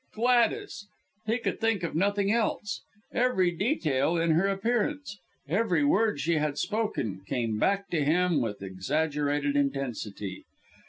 Gladys! 0.15 0.87
He 1.27 1.37
could 1.37 1.61
think 1.61 1.83
of 1.83 1.93
nothing 1.93 2.31
else! 2.31 2.81
Every 3.13 3.51
detail 3.51 4.17
in 4.17 4.31
her 4.31 4.47
appearance, 4.47 5.19
every 5.47 5.83
word 5.85 6.19
she 6.19 6.37
had 6.37 6.57
spoken, 6.57 7.21
came 7.27 7.59
back 7.59 7.87
to 7.89 8.03
him 8.03 8.41
with 8.41 8.63
exaggerated 8.63 9.55
intensity. 9.55 10.43